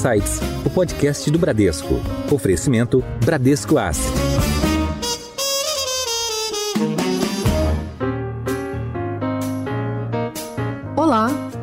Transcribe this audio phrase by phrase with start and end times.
[0.00, 2.00] Insights, o podcast do Bradesco.
[2.32, 4.29] Oferecimento Bradesco Asset.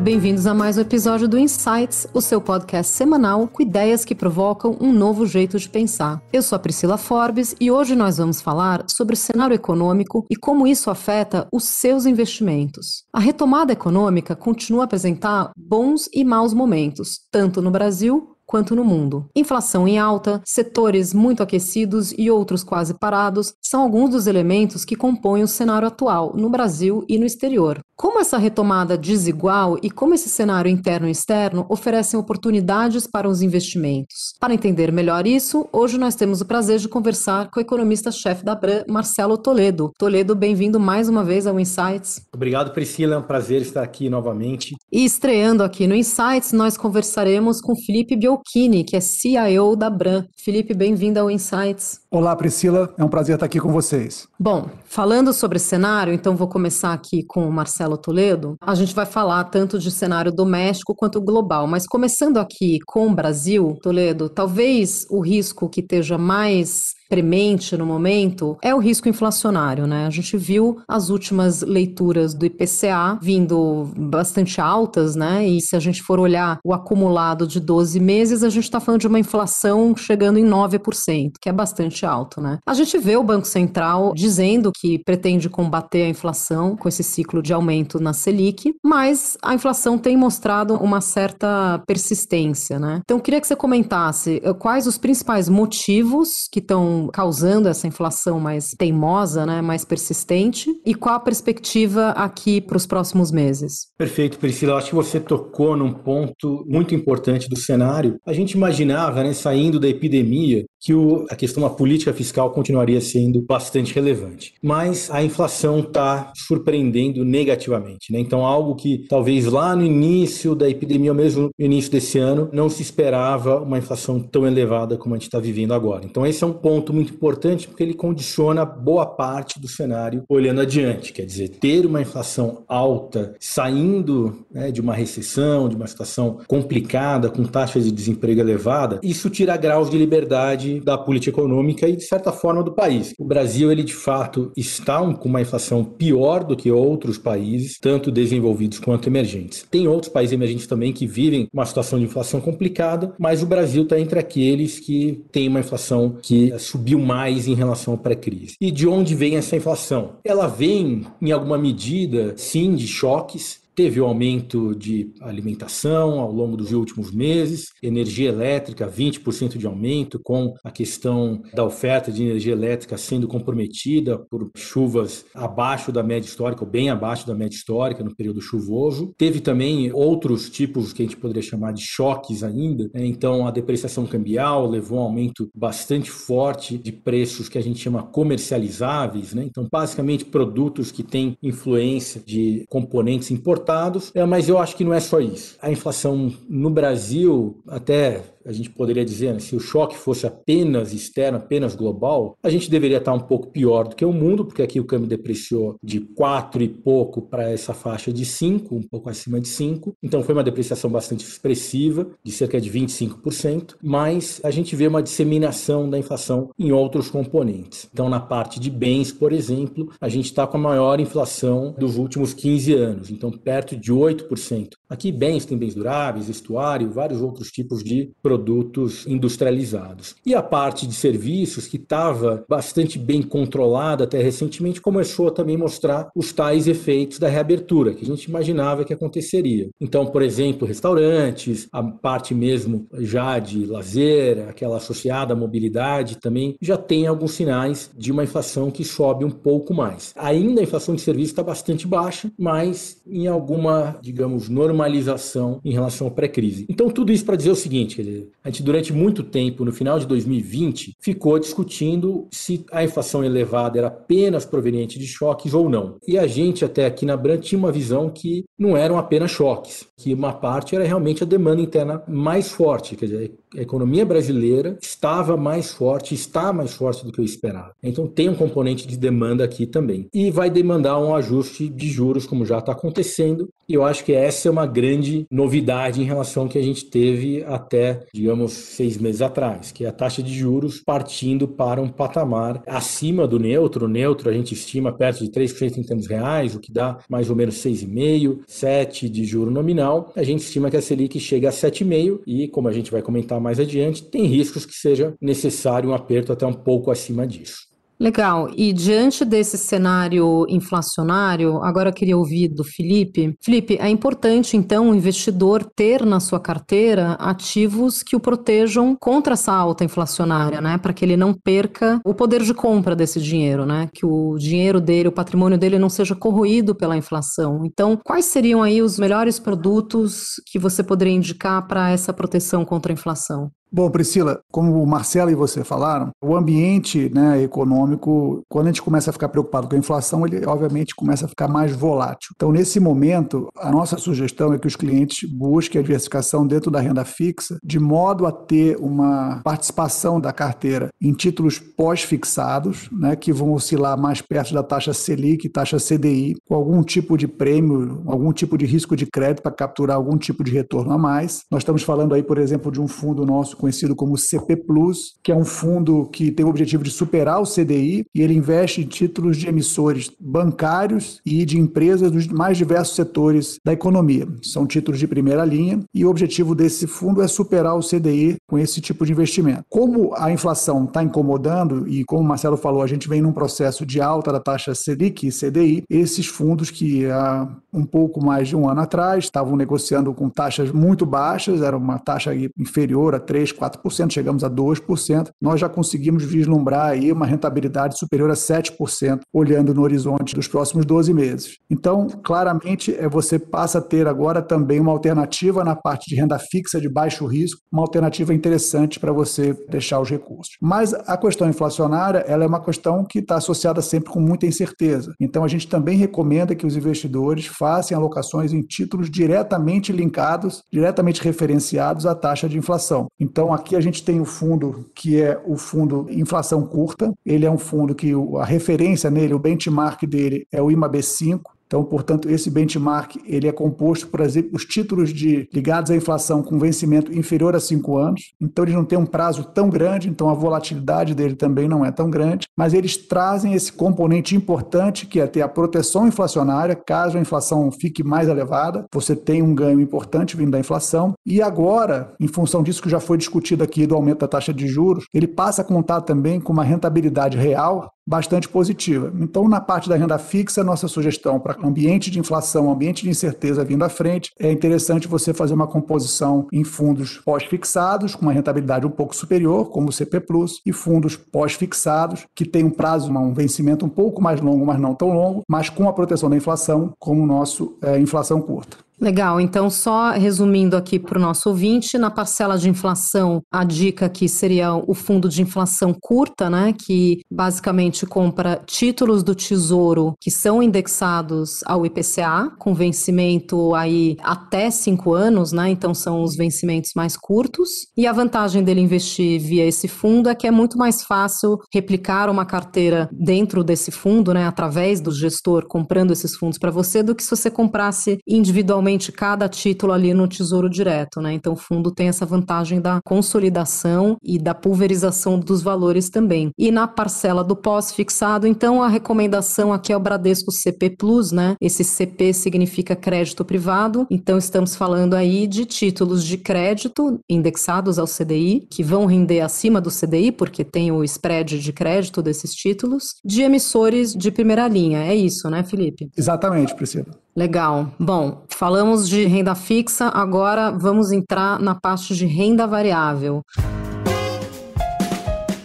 [0.07, 4.77] Bem-vindos a mais um episódio do Insights, o seu podcast semanal com ideias que provocam
[4.79, 6.23] um novo jeito de pensar.
[6.31, 10.37] Eu sou a Priscila Forbes e hoje nós vamos falar sobre o cenário econômico e
[10.37, 13.03] como isso afeta os seus investimentos.
[13.11, 18.85] A retomada econômica continua a apresentar bons e maus momentos, tanto no Brasil quanto no
[18.85, 19.29] mundo.
[19.35, 24.95] Inflação em alta, setores muito aquecidos e outros quase parados são alguns dos elementos que
[24.95, 27.79] compõem o cenário atual no Brasil e no exterior.
[27.97, 33.41] Como essa retomada desigual e como esse cenário interno e externo oferecem oportunidades para os
[33.41, 34.35] investimentos?
[34.39, 38.53] Para entender melhor isso, hoje nós temos o prazer de conversar com o economista-chefe da
[38.53, 39.91] Bran, Marcelo Toledo.
[39.97, 42.21] Toledo, bem-vindo mais uma vez ao Insights.
[42.33, 43.15] Obrigado, Priscila.
[43.15, 44.75] É um prazer estar aqui novamente.
[44.91, 50.23] E estreando aqui no Insights, nós conversaremos com Felipe Biolchini, que é CIO da Bran.
[50.37, 51.99] Felipe, bem-vindo ao Insights.
[52.11, 52.93] Olá, Priscila.
[52.95, 54.27] É um prazer estar aqui com vocês.
[54.39, 58.93] Bom, falando sobre cenário, então vou começar aqui com o Marcelo Marcelo Toledo, a gente
[58.93, 64.29] vai falar tanto de cenário doméstico quanto global, mas começando aqui com o Brasil, Toledo,
[64.29, 70.05] talvez o risco que esteja mais premente no momento é o risco inflacionário, né?
[70.05, 75.47] A gente viu as últimas leituras do IPCA vindo bastante altas, né?
[75.47, 79.01] E se a gente for olhar o acumulado de 12 meses, a gente está falando
[79.01, 82.59] de uma inflação chegando em 9%, que é bastante alto, né?
[82.65, 87.41] A gente vê o Banco Central dizendo que pretende combater a inflação com esse ciclo
[87.41, 93.01] de aumento na Selic, mas a inflação tem mostrado uma certa persistência, né?
[93.03, 98.39] Então, queria que você comentasse eh, quais os principais motivos que estão causando essa inflação
[98.39, 100.71] mais teimosa, né, mais persistente?
[100.83, 103.89] E qual a perspectiva aqui para os próximos meses?
[103.95, 104.71] Perfeito, Priscila.
[104.71, 108.17] Eu acho que você tocou num ponto muito importante do cenário.
[108.25, 113.01] A gente imaginava, né, saindo da epidemia, que o, a questão da política fiscal continuaria
[113.01, 114.53] sendo bastante relevante.
[114.61, 118.11] Mas a inflação está surpreendendo negativamente.
[118.11, 118.19] Né?
[118.19, 122.49] Então, algo que talvez lá no início da epidemia, ou mesmo no início desse ano,
[122.53, 126.05] não se esperava uma inflação tão elevada como a gente está vivendo agora.
[126.05, 130.61] Então, esse é um ponto muito importante porque ele condiciona boa parte do cenário olhando
[130.61, 131.11] adiante.
[131.11, 137.29] Quer dizer, ter uma inflação alta saindo né, de uma recessão, de uma situação complicada,
[137.29, 142.03] com taxas de desemprego elevada, isso tira graus de liberdade da política econômica e, de
[142.03, 143.13] certa forma, do país.
[143.17, 148.11] O Brasil, ele de fato está com uma inflação pior do que outros países, tanto
[148.11, 149.65] desenvolvidos quanto emergentes.
[149.69, 153.83] Tem outros países emergentes também que vivem uma situação de inflação complicada, mas o Brasil
[153.83, 158.55] está entre aqueles que tem uma inflação que subiu mais em relação à pré-crise.
[158.59, 160.13] E de onde vem essa inflação?
[160.23, 166.57] Ela vem, em alguma medida, sim, de choques Teve o aumento de alimentação ao longo
[166.57, 172.53] dos últimos meses, energia elétrica, 20% de aumento, com a questão da oferta de energia
[172.53, 178.03] elétrica sendo comprometida por chuvas abaixo da média histórica, ou bem abaixo da média histórica
[178.03, 179.13] no período chuvoso.
[179.15, 182.89] Teve também outros tipos que a gente poderia chamar de choques ainda.
[182.91, 183.05] Né?
[183.05, 187.79] Então, a depreciação cambial levou a um aumento bastante forte de preços que a gente
[187.79, 189.35] chama comercializáveis.
[189.35, 189.43] Né?
[189.43, 193.66] Então, basicamente, produtos que têm influência de componentes importantes
[194.15, 195.57] é, mas eu acho que não é só isso.
[195.61, 200.93] A inflação no Brasil, até a gente poderia dizer, né, se o choque fosse apenas
[200.93, 204.61] externo, apenas global, a gente deveria estar um pouco pior do que o mundo, porque
[204.61, 209.09] aqui o câmbio depreciou de 4 e pouco para essa faixa de 5, um pouco
[209.09, 209.93] acima de 5.
[210.01, 215.03] Então foi uma depreciação bastante expressiva, de cerca de 25%, mas a gente vê uma
[215.03, 217.89] disseminação da inflação em outros componentes.
[217.91, 221.97] Então, na parte de bens, por exemplo, a gente está com a maior inflação dos
[221.97, 224.69] últimos 15 anos, então perto de 8%.
[224.89, 230.15] Aqui, bens tem bens duráveis, estuário, vários outros tipos de produtos produtos industrializados.
[230.23, 235.57] E a parte de serviços, que estava bastante bem controlada até recentemente, começou a também
[235.57, 239.69] mostrar os tais efeitos da reabertura, que a gente imaginava que aconteceria.
[239.81, 246.55] Então, por exemplo, restaurantes, a parte mesmo já de lazer, aquela associada à mobilidade também,
[246.61, 250.13] já tem alguns sinais de uma inflação que sobe um pouco mais.
[250.15, 256.07] Ainda a inflação de serviços está bastante baixa, mas em alguma, digamos, normalização em relação
[256.07, 256.67] à pré-crise.
[256.69, 260.05] Então, tudo isso para dizer o seguinte, a gente durante muito tempo, no final de
[260.05, 265.97] 2020, ficou discutindo se a inflação elevada era apenas proveniente de choques ou não.
[266.07, 269.87] E a gente até aqui na Brand tinha uma visão que não eram apenas choques,
[269.97, 274.77] que uma parte era realmente a demanda interna mais forte, quer dizer, a economia brasileira
[274.81, 277.73] estava mais forte, está mais forte do que eu esperava.
[277.81, 280.07] Então tem um componente de demanda aqui também.
[280.13, 284.13] E vai demandar um ajuste de juros, como já está acontecendo, E eu acho que
[284.13, 288.97] essa é uma grande novidade em relação ao que a gente teve até, digamos, seis
[288.97, 293.85] meses atrás, que é a taxa de juros partindo para um patamar acima do neutro.
[293.85, 297.29] O neutro a gente estima perto de 3% em termos reais, o que dá mais
[297.29, 300.13] ou menos 6,5%, 7% de juro nominal.
[300.15, 303.39] A gente estima que a Selic chega a 7,5% e, como a gente vai comentar
[303.41, 307.67] mais adiante, tem riscos que seja necessário um aperto até um pouco acima disso.
[307.99, 308.49] Legal.
[308.55, 313.35] E diante desse cenário inflacionário, agora eu queria ouvir do Felipe.
[313.41, 319.33] Felipe, é importante então o investidor ter na sua carteira ativos que o protejam contra
[319.33, 320.77] essa alta inflacionária, né?
[320.77, 323.89] Para que ele não perca o poder de compra desse dinheiro, né?
[323.91, 327.65] Que o dinheiro dele, o patrimônio dele não seja corroído pela inflação.
[327.65, 332.91] Então, quais seriam aí os melhores produtos que você poderia indicar para essa proteção contra
[332.91, 333.51] a inflação?
[333.71, 338.81] Bom, Priscila, como o Marcelo e você falaram, o ambiente né, econômico, quando a gente
[338.81, 342.31] começa a ficar preocupado com a inflação, ele obviamente começa a ficar mais volátil.
[342.35, 346.79] Então, nesse momento, a nossa sugestão é que os clientes busquem a diversificação dentro da
[346.79, 353.33] renda fixa, de modo a ter uma participação da carteira em títulos pós-fixados, né, que
[353.33, 358.31] vão oscilar mais perto da taxa Selic, taxa CDI, com algum tipo de prêmio, algum
[358.31, 361.41] tipo de risco de crédito para capturar algum tipo de retorno a mais.
[361.51, 365.31] Nós estamos falando aí, por exemplo, de um fundo nosso conhecido como CP Plus, que
[365.31, 368.85] é um fundo que tem o objetivo de superar o CDI e ele investe em
[368.85, 374.27] títulos de emissores bancários e de empresas dos mais diversos setores da economia.
[374.41, 378.57] São títulos de primeira linha e o objetivo desse fundo é superar o CDI com
[378.57, 379.63] esse tipo de investimento.
[379.69, 383.85] Como a inflação está incomodando e como o Marcelo falou, a gente vem num processo
[383.85, 387.47] de alta da taxa Selic e CDI, esses fundos que há
[387.77, 391.97] um pouco mais de um ano atrás estavam negociando com taxas muito baixas, era uma
[391.97, 397.25] taxa inferior a 3 3, 4%, chegamos a 2%, nós já conseguimos vislumbrar aí uma
[397.25, 401.57] rentabilidade superior a 7%, olhando no horizonte dos próximos 12 meses.
[401.69, 406.39] Então, claramente, é, você passa a ter agora também uma alternativa na parte de renda
[406.39, 410.55] fixa de baixo risco, uma alternativa interessante para você deixar os recursos.
[410.61, 415.13] Mas a questão inflacionária, ela é uma questão que está associada sempre com muita incerteza.
[415.19, 421.21] Então, a gente também recomenda que os investidores façam alocações em títulos diretamente linkados, diretamente
[421.21, 423.07] referenciados à taxa de inflação.
[423.19, 427.13] Então, aqui a gente tem o fundo que é o fundo inflação curta.
[427.25, 431.41] Ele é um fundo que a referência nele, o benchmark dele é o IMAB5.
[431.67, 436.41] Então, portanto, esse benchmark ele é composto por exemplo, os títulos de, ligados à inflação
[436.41, 438.33] com vencimento inferior a cinco anos.
[438.41, 441.91] Então, eles não têm um prazo tão grande, então a volatilidade dele também não é
[441.91, 447.17] tão grande, mas eles trazem esse componente importante que é ter a proteção inflacionária, caso
[447.17, 451.13] a inflação fique mais elevada, você tem um ganho importante vindo da inflação.
[451.25, 454.67] E agora, em função disso que já foi discutido aqui do aumento da taxa de
[454.67, 459.11] juros, ele passa a contar também com uma rentabilidade real bastante positiva.
[459.19, 463.65] Então, na parte da renda fixa, nossa sugestão para ambiente de inflação, ambiente de incerteza
[463.65, 468.87] vindo à frente, é interessante você fazer uma composição em fundos pós-fixados, com uma rentabilidade
[468.87, 473.33] um pouco superior, como o CP Plus, e fundos pós-fixados, que tem um prazo, um
[473.33, 476.93] vencimento um pouco mais longo, mas não tão longo, mas com a proteção da inflação,
[476.97, 478.86] como o nosso é, inflação curta.
[478.99, 484.07] Legal, então só resumindo aqui para o nosso ouvinte, na parcela de inflação, a dica
[484.07, 490.31] aqui seria o fundo de inflação curta, né, que basicamente compra títulos do Tesouro que
[490.31, 496.93] são indexados ao IPCA, com vencimento aí até cinco anos, né, então são os vencimentos
[496.95, 501.03] mais curtos, e a vantagem dele investir via esse fundo é que é muito mais
[501.03, 506.71] fácil replicar uma carteira dentro desse fundo, né, através do gestor comprando esses fundos para
[506.71, 511.33] você, do que se você comprasse individualmente realmente cada título ali no Tesouro Direto, né?
[511.33, 516.51] Então o fundo tem essa vantagem da consolidação e da pulverização dos valores também.
[516.57, 521.55] E na parcela do pós-fixado, então a recomendação aqui é o Bradesco CP Plus, né?
[521.59, 528.07] Esse CP significa crédito privado, então estamos falando aí de títulos de crédito indexados ao
[528.07, 533.15] CDI, que vão render acima do CDI, porque tem o spread de crédito desses títulos,
[533.23, 534.99] de emissores de primeira linha.
[534.99, 536.09] É isso, né, Felipe?
[536.17, 537.26] Exatamente, Priscila.
[537.37, 537.91] Legal.
[537.99, 543.43] Bom, falamos de renda fixa, agora vamos entrar na parte de renda variável.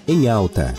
[0.07, 0.75] Em alta.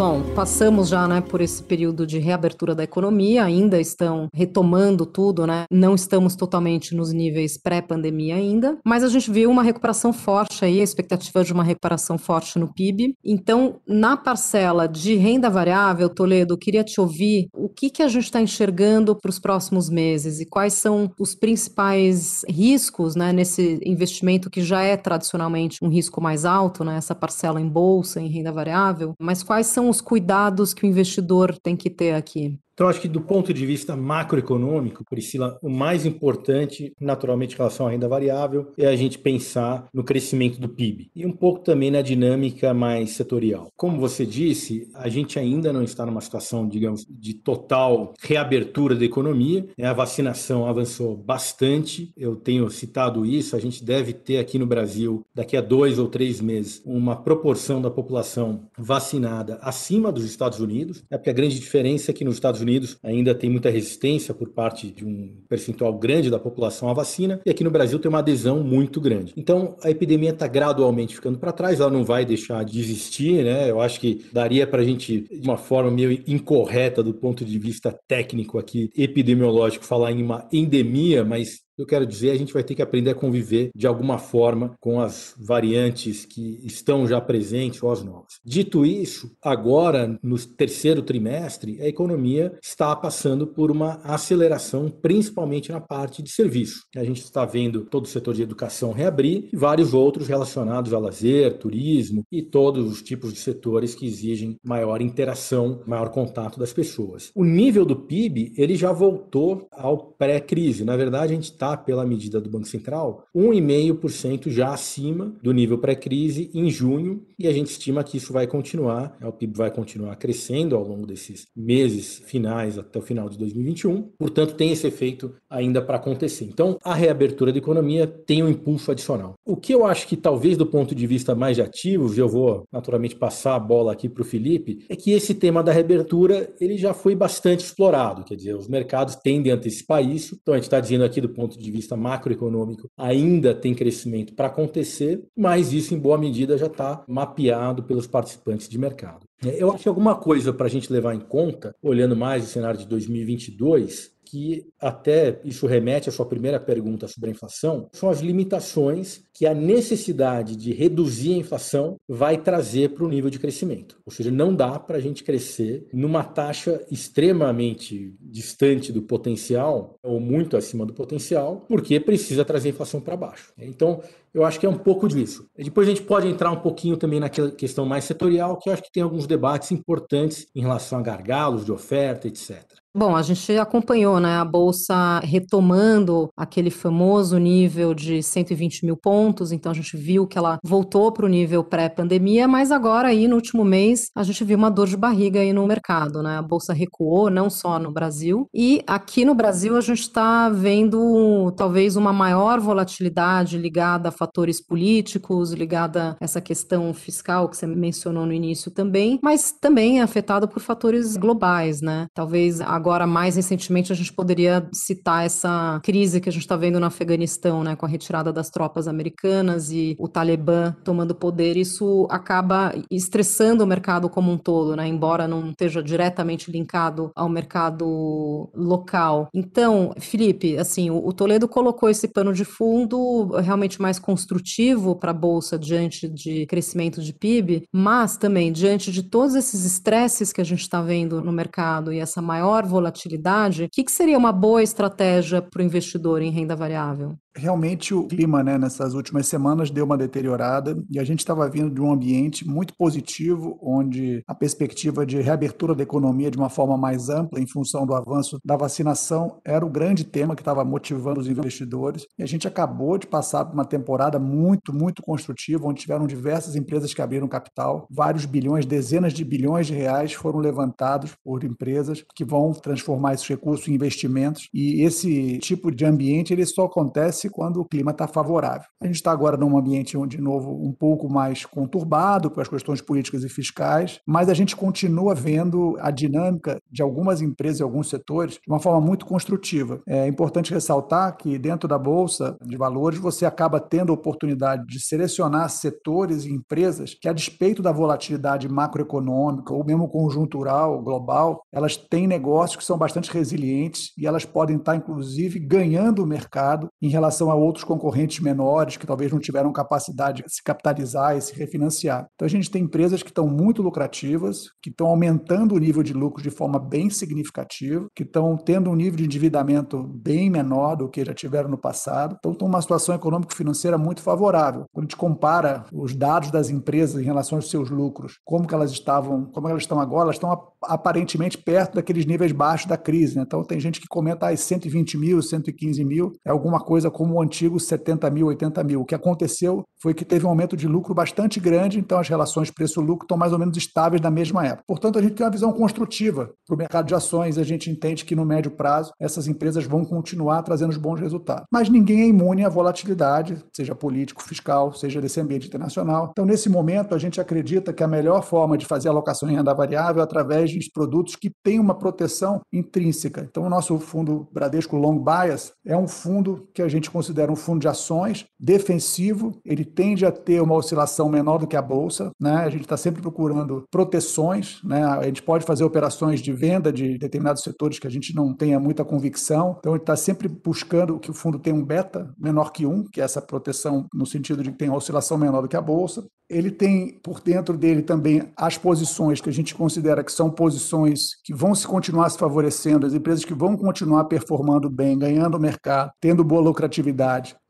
[0.00, 5.46] Bom, passamos já, né, por esse período de reabertura da economia, ainda estão retomando tudo,
[5.46, 5.64] né?
[5.70, 10.80] Não estamos totalmente nos níveis pré-pandemia ainda, mas a gente viu uma recuperação forte aí,
[10.80, 13.14] a expectativa de uma recuperação forte no PIB.
[13.22, 18.24] Então, na parcela de renda variável, Toledo, queria te ouvir o que que a gente
[18.24, 24.48] está enxergando para os próximos meses e quais são os principais riscos, né, nesse investimento
[24.48, 28.50] que já é tradicionalmente um risco mais alto, né, essa parcela em bolsa, em renda
[28.50, 32.58] variável, mas quais são os cuidados que o investidor tem que ter aqui?
[32.80, 37.86] Então, acho que do ponto de vista macroeconômico, Priscila, o mais importante, naturalmente, em relação
[37.86, 41.90] à renda variável, é a gente pensar no crescimento do PIB e um pouco também
[41.90, 43.70] na dinâmica mais setorial.
[43.76, 49.04] Como você disse, a gente ainda não está numa situação, digamos, de total reabertura da
[49.04, 49.66] economia.
[49.76, 49.86] Né?
[49.86, 52.14] A vacinação avançou bastante.
[52.16, 53.54] Eu tenho citado isso.
[53.54, 57.82] A gente deve ter aqui no Brasil, daqui a dois ou três meses, uma proporção
[57.82, 61.04] da população vacinada acima dos Estados Unidos.
[61.10, 62.69] É porque a grande diferença é que nos Estados Unidos
[63.02, 67.50] ainda tem muita resistência por parte de um percentual grande da população à vacina e
[67.50, 69.32] aqui no Brasil tem uma adesão muito grande.
[69.36, 71.80] Então a epidemia está gradualmente ficando para trás.
[71.80, 73.70] Ela não vai deixar de existir, né?
[73.70, 77.58] Eu acho que daria para a gente, de uma forma meio incorreta do ponto de
[77.58, 82.62] vista técnico aqui, epidemiológico, falar em uma endemia, mas eu quero dizer, a gente vai
[82.62, 87.82] ter que aprender a conviver de alguma forma com as variantes que estão já presentes
[87.82, 88.40] ou as novas.
[88.44, 95.80] Dito isso, agora, no terceiro trimestre, a economia está passando por uma aceleração, principalmente na
[95.80, 96.82] parte de serviço.
[96.96, 100.98] A gente está vendo todo o setor de educação reabrir e vários outros relacionados a
[100.98, 106.72] lazer, turismo e todos os tipos de setores que exigem maior interação, maior contato das
[106.72, 107.30] pessoas.
[107.34, 110.84] O nível do PIB, ele já voltou ao pré-crise.
[110.84, 115.78] Na verdade, a gente está pela medida do Banco Central, 1,5% já acima do nível
[115.78, 119.70] pré-crise em junho, e a gente estima que isso vai continuar, né, o PIB vai
[119.70, 124.86] continuar crescendo ao longo desses meses finais até o final de 2021, portanto, tem esse
[124.86, 126.44] efeito ainda para acontecer.
[126.44, 129.34] Então, a reabertura da economia tem um impulso adicional.
[129.44, 132.64] O que eu acho que talvez do ponto de vista mais de ativos, eu vou
[132.72, 136.76] naturalmente passar a bola aqui para o Felipe, é que esse tema da reabertura ele
[136.76, 140.64] já foi bastante explorado, quer dizer, os mercados tendem a antecipar isso, então a gente
[140.64, 145.94] está dizendo aqui do ponto de vista macroeconômico, ainda tem crescimento para acontecer, mas isso,
[145.94, 149.26] em boa medida, já está mapeado pelos participantes de mercado.
[149.44, 152.48] É, eu acho que alguma coisa para a gente levar em conta, olhando mais o
[152.48, 158.08] cenário de 2022, que até isso remete à sua primeira pergunta sobre a inflação, são
[158.08, 163.38] as limitações que a necessidade de reduzir a inflação vai trazer para o nível de
[163.38, 163.98] crescimento.
[164.06, 170.20] Ou seja, não dá para a gente crescer numa taxa extremamente distante do potencial, ou
[170.20, 173.52] muito acima do potencial, porque precisa trazer a inflação para baixo.
[173.58, 175.46] Então, eu acho que é um pouco disso.
[175.56, 178.82] Depois a gente pode entrar um pouquinho também naquela questão mais setorial, que eu acho
[178.82, 182.62] que tem alguns debates importantes em relação a gargalos de oferta, etc.
[182.92, 189.52] Bom, a gente acompanhou né, a Bolsa retomando aquele famoso nível de 120 mil pontos,
[189.52, 193.36] então a gente viu que ela voltou para o nível pré-pandemia, mas agora aí no
[193.36, 196.38] último mês a gente viu uma dor de barriga aí no mercado, né?
[196.38, 201.52] A Bolsa recuou, não só no Brasil, e aqui no Brasil a gente está vendo
[201.56, 207.68] talvez uma maior volatilidade ligada a fatores políticos, ligada a essa questão fiscal que você
[207.68, 212.08] mencionou no início também, mas também é afetado por fatores globais, né?
[212.12, 216.56] Talvez a Agora, mais recentemente, a gente poderia citar essa crise que a gente está
[216.56, 221.58] vendo no Afeganistão, né, com a retirada das tropas americanas e o Talibã tomando poder.
[221.58, 227.28] Isso acaba estressando o mercado como um todo, né, embora não esteja diretamente linkado ao
[227.28, 229.28] mercado local.
[229.34, 235.14] Então, Felipe, assim, o Toledo colocou esse pano de fundo realmente mais construtivo para a
[235.14, 240.44] bolsa diante de crescimento de PIB, mas também diante de todos esses estresses que a
[240.44, 244.62] gente está vendo no mercado e essa maior volatilidade, o que, que seria uma boa
[244.62, 247.16] estratégia para o investidor em renda variável?
[247.36, 251.72] Realmente o clima né, nessas últimas semanas deu uma deteriorada e a gente estava vindo
[251.72, 256.76] de um ambiente muito positivo, onde a perspectiva de reabertura da economia de uma forma
[256.76, 261.20] mais ampla, em função do avanço da vacinação, era o grande tema que estava motivando
[261.20, 262.04] os investidores.
[262.18, 266.56] E a gente acabou de passar por uma temporada muito, muito construtiva, onde tiveram diversas
[266.56, 272.04] empresas que abriram capital, vários bilhões, dezenas de bilhões de reais foram levantados por empresas
[272.14, 274.48] que vão transformar esses recursos em investimentos.
[274.52, 278.66] E esse tipo de ambiente ele só acontece quando o clima está favorável.
[278.82, 282.80] A gente está agora num ambiente, de novo, um pouco mais conturbado por as questões
[282.80, 287.88] políticas e fiscais, mas a gente continua vendo a dinâmica de algumas empresas e alguns
[287.88, 289.80] setores de uma forma muito construtiva.
[289.86, 294.80] É importante ressaltar que dentro da Bolsa de Valores você acaba tendo a oportunidade de
[294.80, 301.76] selecionar setores e empresas que, a despeito da volatilidade macroeconômica ou mesmo conjuntural, global, elas
[301.76, 306.88] têm negócios que são bastante resilientes e elas podem estar, inclusive, ganhando o mercado em
[306.88, 311.20] relação relação a outros concorrentes menores que talvez não tiveram capacidade de se capitalizar e
[311.20, 312.06] se refinanciar.
[312.14, 315.92] Então a gente tem empresas que estão muito lucrativas, que estão aumentando o nível de
[315.92, 320.88] lucro de forma bem significativa, que estão tendo um nível de endividamento bem menor do
[320.88, 322.16] que já tiveram no passado.
[322.18, 324.64] Então estão numa situação econômico-financeira muito favorável.
[324.72, 328.54] Quando a gente compara os dados das empresas em relação aos seus lucros, como que
[328.54, 330.30] elas estavam, como elas estão agora, elas estão
[330.62, 333.16] aparentemente perto daqueles níveis baixos da crise.
[333.16, 333.22] Né?
[333.26, 337.22] Então, tem gente que comenta ah, 120 mil, 115 mil, é alguma coisa como o
[337.22, 338.82] antigo 70 mil, 80 mil.
[338.82, 342.50] O que aconteceu foi que teve um aumento de lucro bastante grande, então as relações
[342.50, 344.64] preço-lucro estão mais ou menos estáveis na mesma época.
[344.66, 348.04] Portanto, a gente tem uma visão construtiva para o mercado de ações, a gente entende
[348.04, 351.46] que no médio prazo essas empresas vão continuar trazendo os bons resultados.
[351.50, 356.10] Mas ninguém é imune à volatilidade, seja político, fiscal, seja desse ambiente internacional.
[356.12, 359.54] Então, nesse momento, a gente acredita que a melhor forma de fazer alocação em renda
[359.54, 363.26] variável é através de produtos que têm uma proteção intrínseca.
[363.26, 367.36] Então, o nosso fundo Bradesco Long Bias é um fundo que a gente considera um
[367.36, 372.10] fundo de ações defensivo, ele tende a ter uma oscilação menor do que a bolsa,
[372.20, 372.36] né?
[372.36, 374.84] A gente está sempre procurando proteções, né?
[374.84, 378.58] A gente pode fazer operações de venda de determinados setores que a gente não tenha
[378.58, 382.66] muita convicção, então ele está sempre buscando que o fundo tenha um beta menor que
[382.66, 385.56] um, que é essa proteção no sentido de que tem uma oscilação menor do que
[385.56, 386.04] a bolsa.
[386.28, 391.16] Ele tem por dentro dele também as posições que a gente considera que são posições
[391.24, 395.90] que vão se continuar se favorecendo, as empresas que vão continuar performando bem, ganhando mercado,
[396.00, 396.79] tendo boa lucratividade,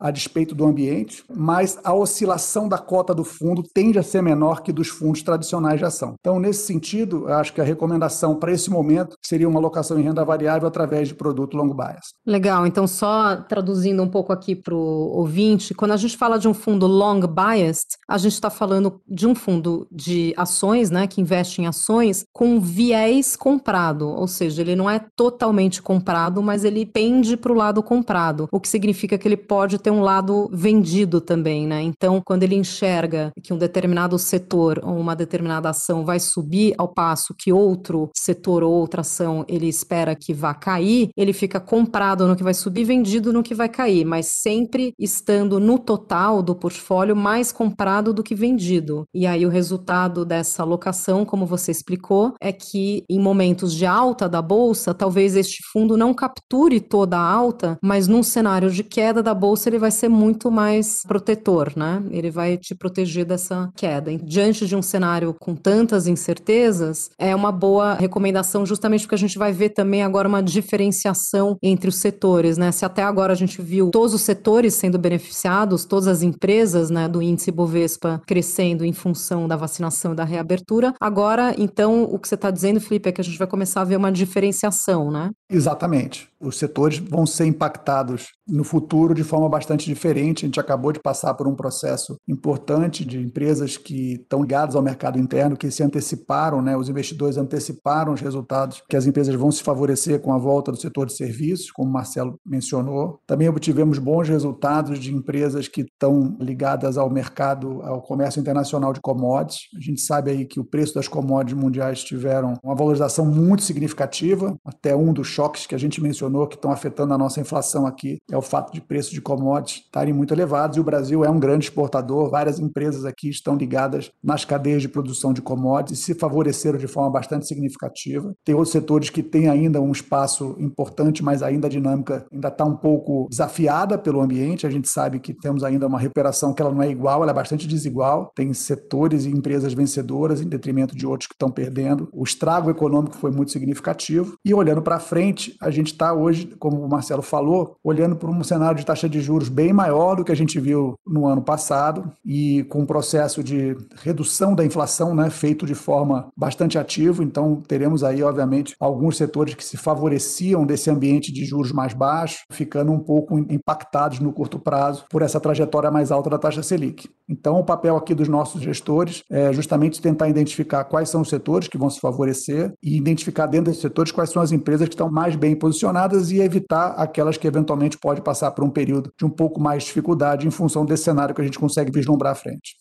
[0.00, 4.62] a despeito do ambiente, mas a oscilação da cota do fundo tende a ser menor
[4.62, 6.14] que dos fundos tradicionais de ação.
[6.20, 10.24] Então, nesse sentido, acho que a recomendação para esse momento seria uma alocação em renda
[10.24, 12.14] variável através de produto long bias.
[12.26, 16.48] Legal, então só traduzindo um pouco aqui para o ouvinte, quando a gente fala de
[16.48, 21.20] um fundo long biased, a gente está falando de um fundo de ações, né, que
[21.20, 26.86] investe em ações com viés comprado, ou seja, ele não é totalmente comprado, mas ele
[26.86, 31.20] pende para o lado comprado, o que significa que ele pode ter um lado vendido
[31.20, 31.82] também, né?
[31.82, 36.88] Então, quando ele enxerga que um determinado setor ou uma determinada ação vai subir ao
[36.88, 42.26] passo que outro setor ou outra ação ele espera que vá cair, ele fica comprado
[42.26, 46.54] no que vai subir, vendido no que vai cair, mas sempre estando no total do
[46.54, 49.04] portfólio mais comprado do que vendido.
[49.14, 54.28] E aí o resultado dessa alocação, como você explicou, é que em momentos de alta
[54.28, 59.09] da bolsa, talvez este fundo não capture toda a alta, mas num cenário de queda
[59.12, 62.02] da bolsa ele vai ser muito mais protetor, né?
[62.10, 64.16] Ele vai te proteger dessa queda.
[64.16, 69.38] Diante de um cenário com tantas incertezas, é uma boa recomendação justamente porque a gente
[69.38, 72.72] vai ver também agora uma diferenciação entre os setores, né?
[72.72, 77.08] Se até agora a gente viu todos os setores sendo beneficiados, todas as empresas, né,
[77.08, 82.28] do índice Bovespa crescendo em função da vacinação e da reabertura, agora, então, o que
[82.28, 85.30] você está dizendo, Felipe, é que a gente vai começar a ver uma diferenciação, né?
[85.50, 86.29] Exatamente.
[86.40, 90.44] Os setores vão ser impactados no futuro de forma bastante diferente.
[90.44, 94.82] A gente acabou de passar por um processo importante de empresas que estão ligadas ao
[94.82, 96.76] mercado interno, que se anteciparam, né?
[96.76, 100.80] os investidores anteciparam os resultados, que as empresas vão se favorecer com a volta do
[100.80, 103.20] setor de serviços, como o Marcelo mencionou.
[103.26, 109.00] Também obtivemos bons resultados de empresas que estão ligadas ao mercado, ao comércio internacional de
[109.00, 109.68] commodities.
[109.76, 114.56] A gente sabe aí que o preço das commodities mundiais tiveram uma valorização muito significativa,
[114.64, 118.18] até um dos choques que a gente mencionou que estão afetando a nossa inflação aqui
[118.30, 121.38] é o fato de preços de commodities estarem muito elevados e o Brasil é um
[121.38, 126.14] grande exportador, várias empresas aqui estão ligadas nas cadeias de produção de commodities e se
[126.14, 128.32] favoreceram de forma bastante significativa.
[128.44, 132.64] Tem outros setores que têm ainda um espaço importante, mas ainda a dinâmica ainda está
[132.64, 134.66] um pouco desafiada pelo ambiente.
[134.66, 137.34] A gente sabe que temos ainda uma recuperação que ela não é igual, ela é
[137.34, 138.30] bastante desigual.
[138.34, 142.08] Tem setores e empresas vencedoras em detrimento de outros que estão perdendo.
[142.12, 144.34] O estrago econômico foi muito significativo.
[144.44, 148.42] E olhando para frente, a gente está hoje, como o Marcelo falou, olhando para um
[148.42, 152.12] cenário de taxa de juros bem maior do que a gente viu no ano passado
[152.24, 157.22] e com um processo de redução da inflação né, feito de forma bastante ativa.
[157.22, 162.44] Então, teremos aí, obviamente, alguns setores que se favoreciam desse ambiente de juros mais baixos,
[162.50, 167.08] ficando um pouco impactados no curto prazo por essa trajetória mais alta da taxa Selic.
[167.28, 171.68] Então, o papel aqui dos nossos gestores é justamente tentar identificar quais são os setores
[171.68, 175.10] que vão se favorecer e identificar dentro desses setores quais são as empresas que estão
[175.10, 179.30] mais bem posicionadas e evitar aquelas que eventualmente pode passar por um período de um
[179.30, 182.76] pouco mais de dificuldade em função desse cenário que a gente consegue vislumbrar à frente.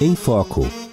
[0.00, 0.85] Em Foco.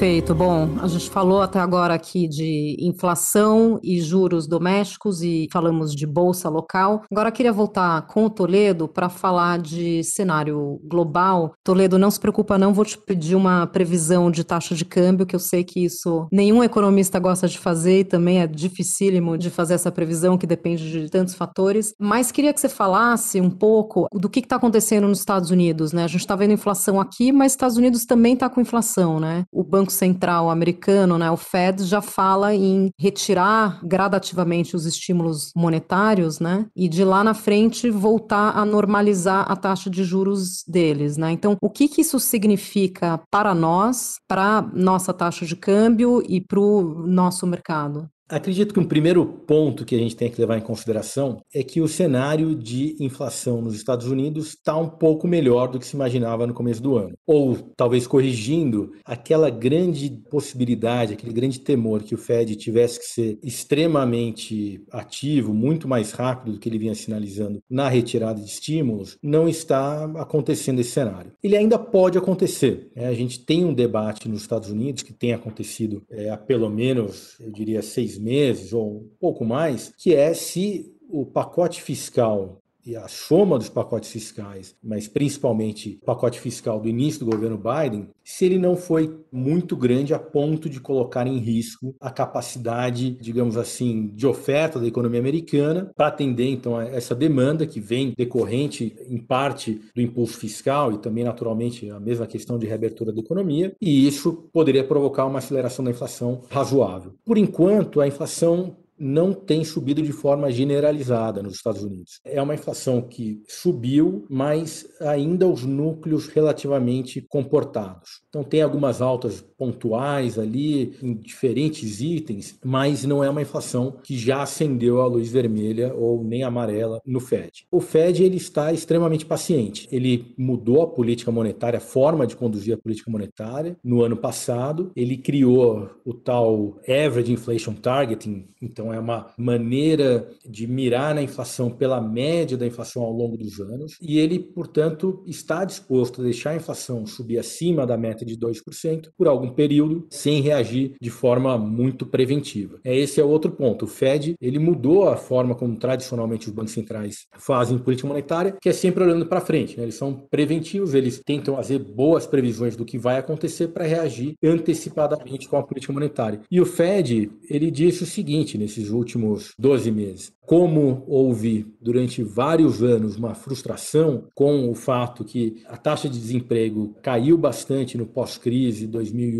[0.00, 0.34] Perfeito.
[0.34, 6.06] Bom, a gente falou até agora aqui de inflação e juros domésticos e falamos de
[6.06, 7.02] bolsa local.
[7.12, 11.52] Agora queria voltar com o Toledo para falar de cenário global.
[11.62, 15.36] Toledo, não se preocupa não, vou te pedir uma previsão de taxa de câmbio, que
[15.36, 19.74] eu sei que isso nenhum economista gosta de fazer e também é dificílimo de fazer
[19.74, 21.92] essa previsão que depende de tantos fatores.
[22.00, 26.04] Mas queria que você falasse um pouco do que está acontecendo nos Estados Unidos, né?
[26.04, 29.44] A gente está vendo inflação aqui, mas Estados Unidos também está com inflação, né?
[29.52, 35.50] O Banco Banco Central americano, né, o Fed, já fala em retirar gradativamente os estímulos
[35.54, 41.16] monetários, né, e de lá na frente voltar a normalizar a taxa de juros deles,
[41.16, 41.32] né.
[41.32, 46.60] Então, o que, que isso significa para nós, para nossa taxa de câmbio e para
[46.60, 48.08] o nosso mercado?
[48.30, 51.80] Acredito que um primeiro ponto que a gente tem que levar em consideração é que
[51.80, 56.46] o cenário de inflação nos Estados Unidos está um pouco melhor do que se imaginava
[56.46, 57.16] no começo do ano.
[57.26, 63.38] Ou talvez corrigindo aquela grande possibilidade, aquele grande temor que o Fed tivesse que ser
[63.42, 69.48] extremamente ativo, muito mais rápido do que ele vinha sinalizando na retirada de estímulos, não
[69.48, 71.32] está acontecendo esse cenário.
[71.42, 72.92] Ele ainda pode acontecer.
[72.94, 73.08] Né?
[73.08, 77.34] A gente tem um debate nos Estados Unidos que tem acontecido é, há pelo menos,
[77.40, 82.96] eu diria, seis meses ou um pouco mais, que é se o pacote fiscal e
[82.96, 88.08] a soma dos pacotes fiscais, mas principalmente o pacote fiscal do início do governo Biden,
[88.24, 93.56] se ele não foi muito grande a ponto de colocar em risco a capacidade, digamos
[93.56, 98.96] assim, de oferta da economia americana para atender então a essa demanda que vem decorrente
[99.08, 103.72] em parte do impulso fiscal e também naturalmente a mesma questão de reabertura da economia,
[103.80, 107.14] e isso poderia provocar uma aceleração da inflação razoável.
[107.24, 112.20] Por enquanto, a inflação não tem subido de forma generalizada nos Estados Unidos.
[112.24, 118.20] É uma inflação que subiu, mas ainda os núcleos relativamente comportados.
[118.28, 124.16] Então tem algumas altas pontuais ali em diferentes itens, mas não é uma inflação que
[124.16, 127.66] já acendeu a luz vermelha ou nem amarela no Fed.
[127.70, 129.86] O Fed ele está extremamente paciente.
[129.92, 134.90] Ele mudou a política monetária, a forma de conduzir a política monetária no ano passado.
[134.96, 141.70] Ele criou o tal average inflation targeting, então é uma maneira de mirar na inflação
[141.70, 146.50] pela média da inflação ao longo dos anos, e ele, portanto, está disposto a deixar
[146.50, 151.56] a inflação subir acima da meta de 2% por algum período, sem reagir de forma
[151.56, 152.78] muito preventiva.
[152.84, 153.84] É esse é outro ponto.
[153.84, 158.68] O Fed, ele mudou a forma como tradicionalmente os bancos centrais fazem política monetária, que
[158.68, 159.84] é sempre olhando para frente, né?
[159.84, 165.48] Eles são preventivos, eles tentam fazer boas previsões do que vai acontecer para reagir antecipadamente
[165.48, 166.40] com a política monetária.
[166.50, 172.24] E o Fed, ele disse o seguinte nesse nesses últimos 12 meses como houve durante
[172.24, 178.04] vários anos uma frustração com o fato que a taxa de desemprego caiu bastante no
[178.04, 179.39] pós-crise 2008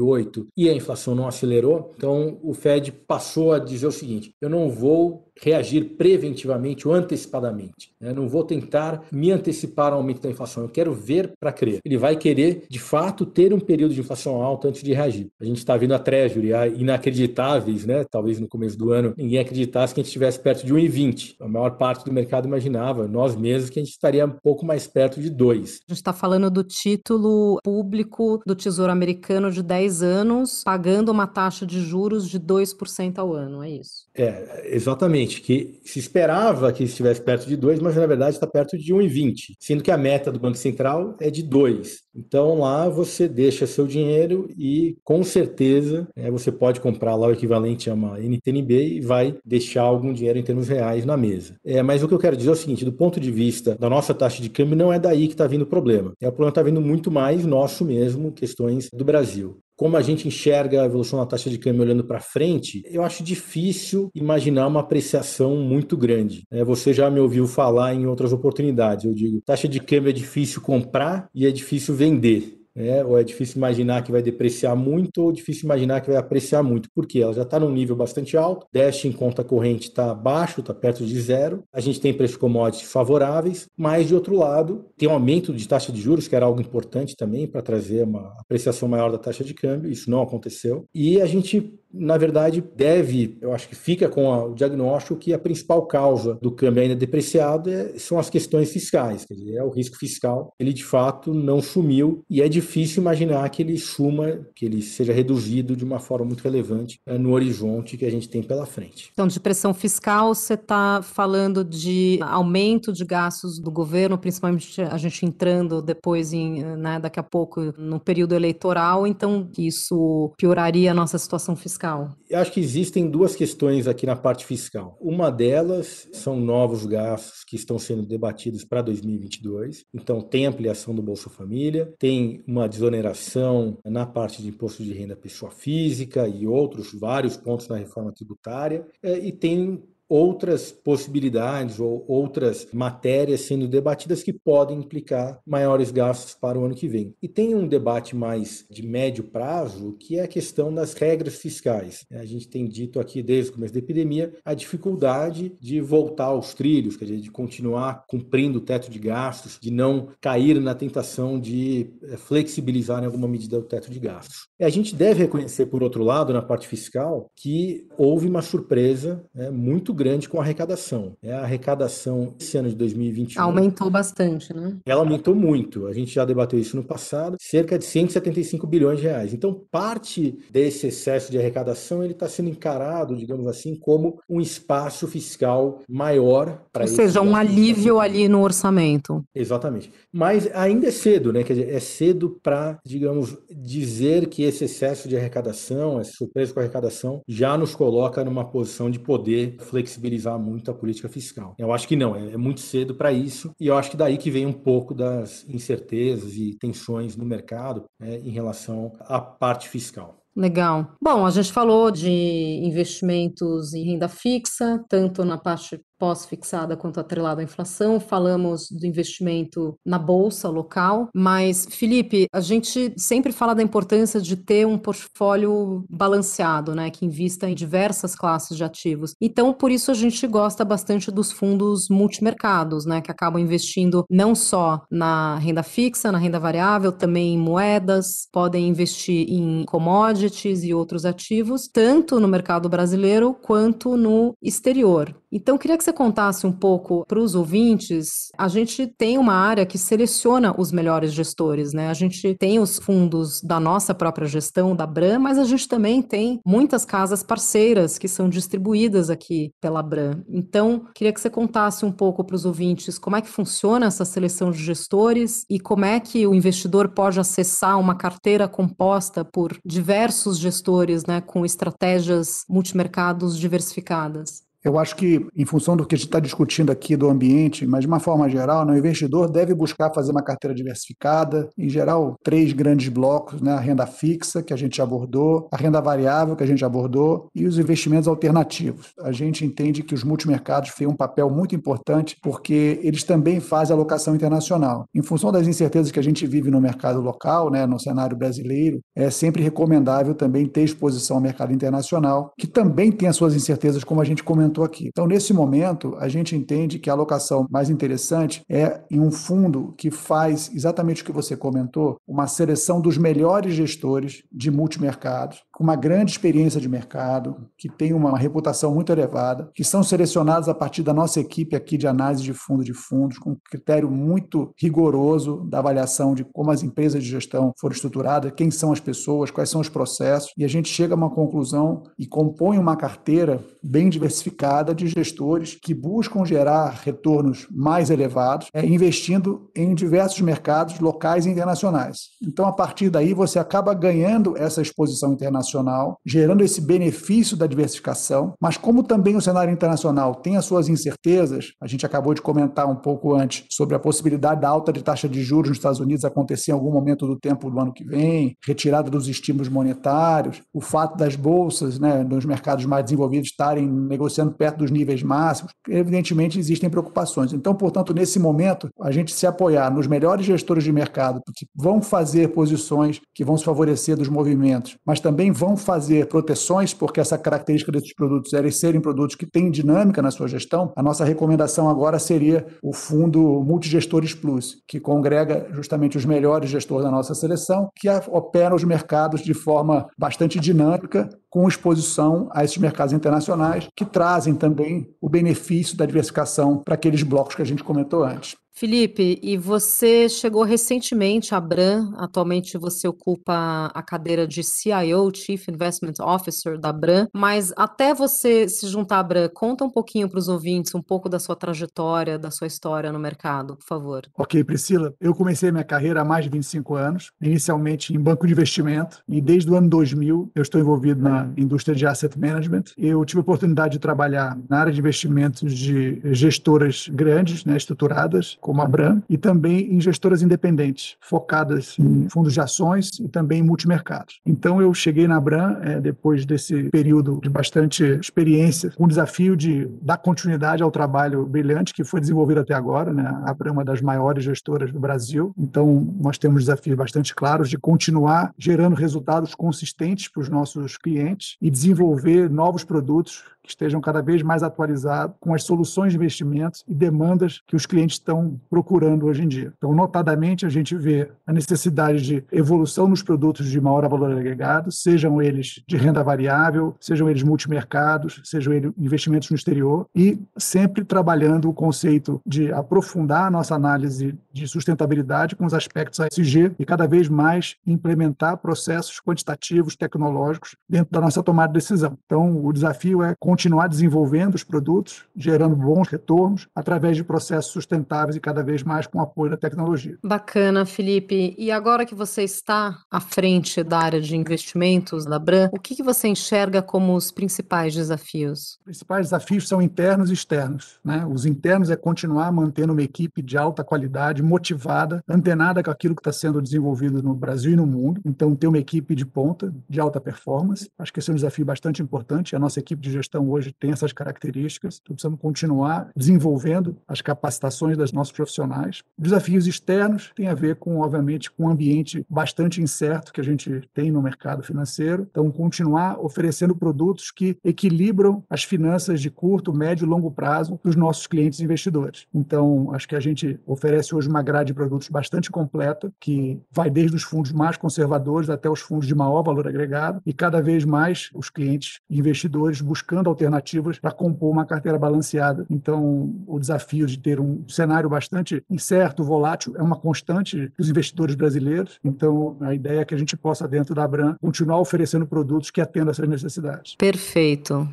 [0.56, 4.70] e a inflação não acelerou, então o Fed passou a dizer o seguinte: eu não
[4.70, 7.92] vou reagir preventivamente ou antecipadamente.
[7.98, 10.64] Eu não vou tentar me antecipar ao aumento da inflação.
[10.64, 11.80] Eu quero ver para crer.
[11.82, 15.28] Ele vai querer, de fato, ter um período de inflação alta antes de reagir.
[15.40, 18.04] A gente está vendo a Treasury inacreditáveis, né?
[18.04, 21.36] Talvez no começo do ano ninguém acreditasse que a gente estivesse perto de 1,20 20.
[21.40, 24.86] A maior parte do mercado imaginava, nós mesmos, que a gente estaria um pouco mais
[24.86, 25.60] perto de 2.
[25.60, 31.26] A gente está falando do título público do Tesouro Americano de 10 anos, pagando uma
[31.26, 34.09] taxa de juros de 2% ao ano, é isso?
[34.14, 38.76] É, exatamente, que se esperava que estivesse perto de 2, mas na verdade está perto
[38.76, 42.00] de 1,20, sendo que a meta do Banco Central é de 2.
[42.14, 47.32] Então lá você deixa seu dinheiro e com certeza é, você pode comprar lá o
[47.32, 51.56] equivalente a uma NTNB e vai deixar algum dinheiro em termos reais na mesa.
[51.64, 53.88] É, mas o que eu quero dizer é o seguinte, do ponto de vista da
[53.88, 56.12] nossa taxa de câmbio, não é daí que está vindo o problema.
[56.20, 60.28] É, o problema está vindo muito mais nosso mesmo, questões do Brasil como a gente
[60.28, 64.80] enxerga a evolução da taxa de câmbio olhando para frente, eu acho difícil imaginar uma
[64.80, 66.44] apreciação muito grande.
[66.50, 69.04] É, você já me ouviu falar em outras oportunidades.
[69.04, 72.60] Eu digo, taxa de câmbio é difícil comprar e é difícil vender.
[72.74, 76.62] É, ou é difícil imaginar que vai depreciar muito, ou difícil imaginar que vai apreciar
[76.62, 80.60] muito, porque ela já está num nível bastante alto, Dash em conta corrente está baixo,
[80.60, 85.08] está perto de zero, a gente tem preços commodities favoráveis, mas de outro lado, tem
[85.08, 88.88] um aumento de taxa de juros, que era algo importante também para trazer uma apreciação
[88.88, 93.52] maior da taxa de câmbio, isso não aconteceu, e a gente na verdade, deve, eu
[93.52, 97.70] acho que fica com a, o diagnóstico que a principal causa do câmbio ainda depreciado
[97.70, 100.54] é, são as questões fiscais, quer dizer, é o risco fiscal.
[100.58, 105.12] Ele de fato não sumiu e é difícil imaginar que ele suma, que ele seja
[105.12, 109.10] reduzido de uma forma muito relevante é, no horizonte que a gente tem pela frente.
[109.12, 114.96] Então, de pressão fiscal, você está falando de aumento de gastos do governo, principalmente a
[114.96, 120.94] gente entrando depois em, né, daqui a pouco no período eleitoral, então isso pioraria a
[120.94, 122.14] nossa situação fiscal fiscal?
[122.28, 124.96] Eu acho que existem duas questões aqui na parte fiscal.
[125.00, 129.84] Uma delas são novos gastos que estão sendo debatidos para 2022.
[129.94, 135.16] Então, tem ampliação do Bolsa Família, tem uma desoneração na parte de imposto de renda
[135.16, 142.04] pessoa física e outros vários pontos na reforma tributária, é, e tem outras possibilidades ou
[142.08, 147.14] outras matérias sendo debatidas que podem implicar maiores gastos para o ano que vem.
[147.22, 152.04] E tem um debate mais de médio prazo, que é a questão das regras fiscais.
[152.10, 156.54] A gente tem dito aqui desde o começo da epidemia a dificuldade de voltar aos
[156.54, 161.38] trilhos, quer dizer, de continuar cumprindo o teto de gastos, de não cair na tentação
[161.38, 164.48] de eh, flexibilizar em alguma medida o teto de gastos.
[164.58, 169.24] E a gente deve reconhecer, por outro lado, na parte fiscal, que houve uma surpresa
[169.32, 171.12] né, muito grande com a arrecadação.
[171.22, 174.78] É, a arrecadação esse ano de 2021 aumentou bastante, né?
[174.86, 175.86] Ela aumentou muito.
[175.86, 179.34] A gente já debateu isso no passado, cerca de 175 bilhões de reais.
[179.34, 185.06] Então, parte desse excesso de arrecadação ele está sendo encarado, digamos assim, como um espaço
[185.06, 189.22] fiscal maior para Ou seja, um alívio ali no orçamento.
[189.34, 189.92] Exatamente.
[190.10, 191.42] Mas ainda é cedo, né?
[191.42, 196.60] Quer dizer, é cedo para, digamos, dizer que esse excesso de arrecadação, essa surpresa com
[196.60, 199.56] a arrecadação, já nos coloca numa posição de poder
[199.90, 201.54] flexibilizar muito a política fiscal.
[201.58, 204.16] Eu acho que não, é, é muito cedo para isso, e eu acho que daí
[204.16, 209.68] que vem um pouco das incertezas e tensões no mercado né, em relação à parte
[209.68, 210.16] fiscal.
[210.36, 210.94] Legal.
[211.02, 217.42] Bom, a gente falou de investimentos em renda fixa, tanto na parte pós-fixada quanto atrelado
[217.42, 223.62] à inflação, falamos do investimento na bolsa local, mas Felipe, a gente sempre fala da
[223.62, 229.14] importância de ter um portfólio balanceado, né, que invista em diversas classes de ativos.
[229.20, 234.34] Então, por isso a gente gosta bastante dos fundos multimercados, né, que acabam investindo não
[234.34, 240.72] só na renda fixa, na renda variável, também em moedas, podem investir em commodities e
[240.72, 245.19] outros ativos, tanto no mercado brasileiro quanto no exterior.
[245.32, 248.30] Então, queria que você contasse um pouco para os ouvintes.
[248.36, 251.88] A gente tem uma área que seleciona os melhores gestores, né?
[251.88, 256.02] A gente tem os fundos da nossa própria gestão, da Bram, mas a gente também
[256.02, 260.24] tem muitas casas parceiras que são distribuídas aqui pela Bram.
[260.28, 264.04] Então, queria que você contasse um pouco para os ouvintes como é que funciona essa
[264.04, 269.56] seleção de gestores e como é que o investidor pode acessar uma carteira composta por
[269.64, 274.49] diversos gestores, né, com estratégias multimercados diversificadas.
[274.64, 277.80] Eu acho que, em função do que a gente está discutindo aqui do ambiente, mas
[277.80, 282.16] de uma forma geral, né, o investidor deve buscar fazer uma carteira diversificada, em geral,
[282.22, 286.44] três grandes blocos, né, a renda fixa, que a gente abordou, a renda variável, que
[286.44, 288.92] a gente abordou, e os investimentos alternativos.
[289.00, 293.74] A gente entende que os multimercados têm um papel muito importante, porque eles também fazem
[293.74, 294.84] alocação internacional.
[294.94, 298.80] Em função das incertezas que a gente vive no mercado local, né, no cenário brasileiro,
[298.94, 303.84] é sempre recomendável também ter exposição ao mercado internacional, que também tem as suas incertezas,
[303.84, 304.88] como a gente comentou comentou aqui.
[304.88, 309.72] Então, nesse momento, a gente entende que a alocação mais interessante é em um fundo
[309.78, 315.64] que faz exatamente o que você comentou, uma seleção dos melhores gestores de multimercados, com
[315.64, 320.54] uma grande experiência de mercado, que tem uma reputação muito elevada, que são selecionados a
[320.54, 324.52] partir da nossa equipe aqui de análise de fundo de fundos, com um critério muito
[324.58, 329.30] rigoroso da avaliação de como as empresas de gestão foram estruturadas, quem são as pessoas,
[329.30, 333.44] quais são os processos, e a gente chega a uma conclusão e compõe uma carteira
[333.62, 340.20] bem diversificada qualificada de gestores que buscam gerar retornos mais elevados, é, investindo em diversos
[340.22, 342.10] mercados locais e internacionais.
[342.22, 348.34] Então, a partir daí, você acaba ganhando essa exposição internacional, gerando esse benefício da diversificação,
[348.40, 352.68] mas como também o cenário internacional tem as suas incertezas, a gente acabou de comentar
[352.68, 356.04] um pouco antes sobre a possibilidade da alta de taxa de juros nos Estados Unidos
[356.04, 360.60] acontecer em algum momento do tempo do ano que vem, retirada dos estímulos monetários, o
[360.60, 366.38] fato das bolsas, né, nos mercados mais desenvolvidos estarem negociando perto dos níveis máximos, evidentemente
[366.38, 367.32] existem preocupações.
[367.32, 371.80] Então, portanto, nesse momento, a gente se apoiar nos melhores gestores de mercado, que vão
[371.80, 377.16] fazer posições que vão se favorecer dos movimentos, mas também vão fazer proteções, porque essa
[377.16, 381.68] característica desses produtos é serem produtos que têm dinâmica na sua gestão, a nossa recomendação
[381.68, 387.70] agora seria o fundo Multigestores Plus, que congrega justamente os melhores gestores da nossa seleção,
[387.76, 393.84] que operam os mercados de forma bastante dinâmica, com exposição a esses mercados internacionais, que
[393.84, 398.34] trazem também o benefício da diversificação para aqueles blocos que a gente comentou antes.
[398.60, 405.48] Felipe, e você chegou recentemente à Bram, atualmente você ocupa a cadeira de CIO, Chief
[405.48, 410.18] Investment Officer da Bram, mas até você se juntar à Bram, conta um pouquinho para
[410.18, 414.02] os ouvintes, um pouco da sua trajetória, da sua história no mercado, por favor.
[414.14, 418.34] Ok, Priscila, eu comecei minha carreira há mais de 25 anos, inicialmente em banco de
[418.34, 422.64] investimento, e desde o ano 2000 eu estou envolvido na indústria de asset management.
[422.76, 428.36] Eu tive a oportunidade de trabalhar na área de investimentos de gestoras grandes, né, estruturadas,
[428.50, 433.38] como a Bran, e também em gestoras independentes, focadas em fundos de ações e também
[433.38, 434.20] em multimercados.
[434.26, 439.36] Então eu cheguei na Bran, é, depois desse período de bastante experiência, com o desafio
[439.36, 442.92] de dar continuidade ao trabalho brilhante que foi desenvolvido até agora.
[442.92, 443.04] Né?
[443.24, 447.48] A Bran é uma das maiores gestoras do Brasil, então nós temos desafios bastante claros
[447.48, 453.80] de continuar gerando resultados consistentes para os nossos clientes e desenvolver novos produtos que estejam
[453.80, 458.39] cada vez mais atualizados com as soluções de investimentos e demandas que os clientes estão
[458.48, 459.52] procurando hoje em dia.
[459.56, 464.70] Então, notadamente, a gente vê a necessidade de evolução nos produtos de maior valor agregado,
[464.70, 470.84] sejam eles de renda variável, sejam eles multimercados, sejam eles investimentos no exterior, e sempre
[470.84, 476.64] trabalhando o conceito de aprofundar a nossa análise de sustentabilidade com os aspectos ESG e
[476.64, 481.98] cada vez mais implementar processos quantitativos, tecnológicos dentro da nossa tomada de decisão.
[482.06, 488.16] Então, o desafio é continuar desenvolvendo os produtos, gerando bons retornos através de processos sustentáveis
[488.20, 489.98] e cada vez mais com apoio da tecnologia.
[490.04, 491.34] Bacana, Felipe.
[491.38, 495.74] E agora que você está à frente da área de investimentos da Bran, o que,
[495.74, 498.58] que você enxerga como os principais desafios?
[498.58, 500.78] Os principais desafios são internos e externos.
[500.84, 501.04] Né?
[501.10, 506.00] Os internos é continuar mantendo uma equipe de alta qualidade, motivada, antenada com aquilo que
[506.00, 508.00] está sendo desenvolvido no Brasil e no mundo.
[508.04, 510.70] Então, ter uma equipe de ponta, de alta performance.
[510.78, 512.36] Acho que esse é um desafio bastante importante.
[512.36, 517.76] A nossa equipe de gestão hoje tem essas características, então precisamos continuar desenvolvendo as capacitações
[517.76, 518.82] dos nossos profissionais.
[518.98, 523.62] Desafios externos têm a ver com, obviamente, com um ambiente bastante incerto que a gente
[523.72, 529.84] tem no mercado financeiro, então continuar oferecendo produtos que equilibram as finanças de curto, médio
[529.84, 532.06] e longo prazo para os nossos clientes investidores.
[532.12, 536.70] Então, acho que a gente oferece hoje uma grade de produtos bastante completa, que vai
[536.70, 540.64] desde os fundos mais conservadores até os fundos de maior valor agregado, e cada vez
[540.64, 545.46] mais os clientes investidores buscando alternativas para compor uma carteira balanceada.
[545.48, 547.99] Então, o desafio de ter um cenário bastante
[548.48, 551.78] incerto, volátil, é uma constante dos investidores brasileiros.
[551.84, 555.60] Então, a ideia é que a gente possa, dentro da Abram, continuar oferecendo produtos que
[555.60, 556.74] atendam essas necessidades.
[556.76, 557.68] Perfeito.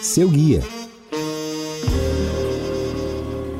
[0.00, 0.60] Seu guia.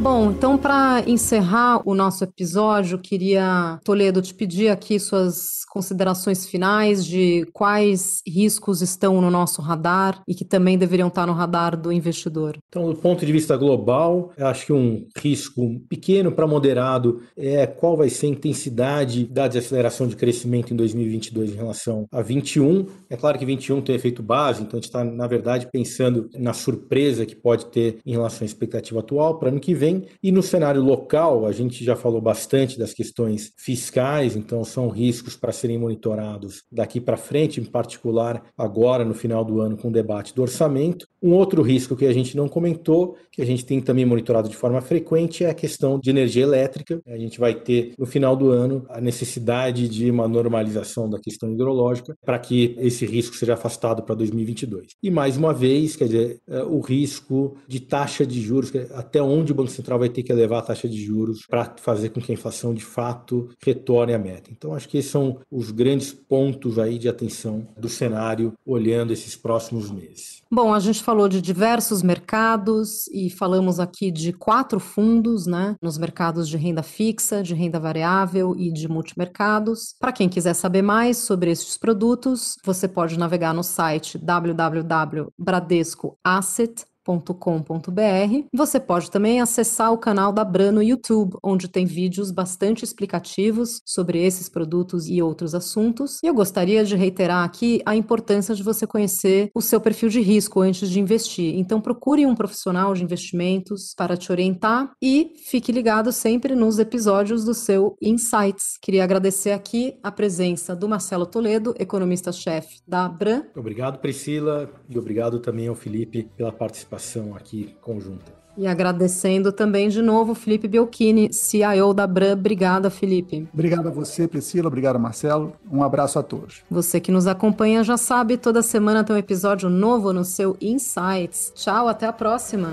[0.05, 7.07] Bom, então para encerrar o nosso episódio, queria, Toledo, te pedir aqui suas considerações finais
[7.07, 11.91] de quais riscos estão no nosso radar e que também deveriam estar no radar do
[11.91, 12.59] investidor.
[12.69, 17.97] Então, do ponto de vista global, acho que um risco pequeno para moderado é qual
[17.97, 22.87] vai ser a intensidade da desaceleração de crescimento em 2022 em relação a 21.
[23.09, 26.53] É claro que 21 tem efeito base, então a gente está, na verdade, pensando na
[26.53, 30.43] surpresa que pode ter em relação à expectativa atual para ano que vem e no
[30.43, 35.79] cenário local, a gente já falou bastante das questões fiscais, então são riscos para serem
[35.79, 40.43] monitorados daqui para frente, em particular agora no final do ano com o debate do
[40.43, 41.07] orçamento.
[41.23, 44.57] Um outro risco que a gente não comentou, que a gente tem também monitorado de
[44.57, 47.01] forma frequente, é a questão de energia elétrica.
[47.07, 51.51] A gente vai ter no final do ano a necessidade de uma normalização da questão
[51.51, 54.89] hidrológica para que esse risco seja afastado para 2022.
[55.03, 59.53] E mais uma vez, quer dizer, é, o risco de taxa de juros, até onde
[59.53, 62.33] o Banco Central vai ter que elevar a taxa de juros para fazer com que
[62.33, 64.51] a inflação de fato retorne à meta.
[64.51, 69.35] Então, acho que esses são os grandes pontos aí de atenção do cenário olhando esses
[69.37, 70.43] próximos meses.
[70.51, 75.75] Bom, a gente falou de diversos mercados e falamos aqui de quatro fundos, né?
[75.83, 79.95] Nos mercados de renda fixa, de renda variável e de multimercados.
[79.99, 88.47] Para quem quiser saber mais sobre esses produtos, você pode navegar no site www.bradescoasset.com com.br.
[88.53, 93.81] Você pode também acessar o canal da Bran no YouTube, onde tem vídeos bastante explicativos
[93.85, 96.19] sobre esses produtos e outros assuntos.
[96.23, 100.21] E eu gostaria de reiterar aqui a importância de você conhecer o seu perfil de
[100.21, 101.55] risco antes de investir.
[101.59, 107.45] Então procure um profissional de investimentos para te orientar e fique ligado sempre nos episódios
[107.45, 108.79] do seu Insights.
[108.81, 113.43] Queria agradecer aqui a presença do Marcelo Toledo, economista-chefe da Bran.
[113.55, 118.33] Obrigado, Priscila, e obrigado também ao Felipe pela participação participação aqui conjunta.
[118.57, 122.35] E agradecendo também de novo Felipe Belchini, CIO da Bran.
[122.35, 123.49] Obrigada, Felipe.
[123.53, 124.69] Obrigado a você, Priscila.
[124.69, 125.55] Obrigado, Marcelo.
[125.71, 126.63] Um abraço a todos.
[126.71, 131.53] Você que nos acompanha já sabe, toda semana tem um episódio novo no seu Insights.
[131.57, 132.73] Tchau, até a próxima.